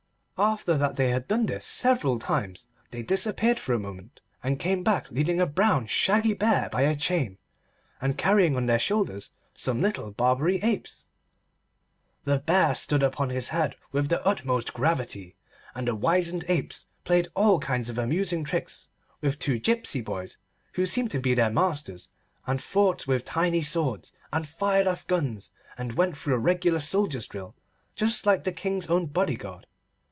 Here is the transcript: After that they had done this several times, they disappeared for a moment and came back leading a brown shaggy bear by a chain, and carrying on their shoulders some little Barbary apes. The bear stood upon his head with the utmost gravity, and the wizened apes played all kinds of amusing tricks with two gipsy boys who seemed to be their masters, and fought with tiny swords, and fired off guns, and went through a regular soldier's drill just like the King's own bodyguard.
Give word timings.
After 0.43 0.75
that 0.75 0.95
they 0.95 1.11
had 1.11 1.27
done 1.27 1.45
this 1.45 1.67
several 1.67 2.17
times, 2.17 2.65
they 2.89 3.03
disappeared 3.03 3.59
for 3.59 3.73
a 3.75 3.79
moment 3.79 4.21
and 4.41 4.57
came 4.57 4.83
back 4.83 5.11
leading 5.11 5.39
a 5.39 5.45
brown 5.45 5.85
shaggy 5.85 6.33
bear 6.33 6.67
by 6.71 6.81
a 6.81 6.95
chain, 6.95 7.37
and 8.01 8.17
carrying 8.17 8.55
on 8.55 8.65
their 8.65 8.79
shoulders 8.79 9.29
some 9.53 9.83
little 9.83 10.09
Barbary 10.09 10.57
apes. 10.63 11.05
The 12.23 12.39
bear 12.39 12.73
stood 12.73 13.03
upon 13.03 13.29
his 13.29 13.49
head 13.49 13.75
with 13.91 14.09
the 14.09 14.25
utmost 14.25 14.73
gravity, 14.73 15.35
and 15.75 15.87
the 15.87 15.93
wizened 15.93 16.45
apes 16.47 16.87
played 17.03 17.27
all 17.35 17.59
kinds 17.59 17.87
of 17.87 17.99
amusing 17.99 18.43
tricks 18.43 18.89
with 19.21 19.37
two 19.37 19.59
gipsy 19.59 20.01
boys 20.01 20.37
who 20.73 20.87
seemed 20.87 21.11
to 21.11 21.19
be 21.19 21.35
their 21.35 21.51
masters, 21.51 22.09
and 22.47 22.63
fought 22.63 23.05
with 23.05 23.25
tiny 23.25 23.61
swords, 23.61 24.11
and 24.33 24.47
fired 24.49 24.87
off 24.87 25.05
guns, 25.05 25.51
and 25.77 25.93
went 25.93 26.17
through 26.17 26.33
a 26.33 26.39
regular 26.39 26.79
soldier's 26.79 27.27
drill 27.27 27.53
just 27.93 28.25
like 28.25 28.43
the 28.43 28.51
King's 28.51 28.87
own 28.87 29.05
bodyguard. 29.05 29.67